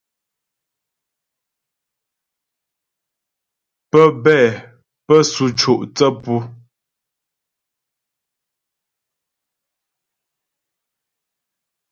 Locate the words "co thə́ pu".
5.59-6.35